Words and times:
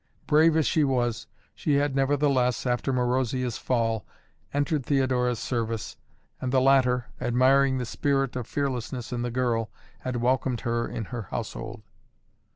Brave 0.25 0.57
as 0.57 0.65
she 0.65 0.83
was, 0.83 1.27
she 1.53 1.75
had 1.75 1.95
nevertheless, 1.95 2.65
after 2.65 2.91
Marozia's 2.91 3.59
fall, 3.59 4.03
entered 4.51 4.83
Theodora's 4.83 5.37
service, 5.37 5.95
and 6.41 6.51
the 6.51 6.59
latter, 6.59 7.05
admiring 7.21 7.77
the 7.77 7.85
spirit 7.85 8.35
of 8.35 8.47
fearlessness 8.47 9.13
in 9.13 9.21
the 9.21 9.29
girl, 9.29 9.69
had 9.99 10.15
welcomed 10.15 10.61
her 10.61 10.87
in 10.87 11.05
her 11.13 11.27
household. 11.29 11.83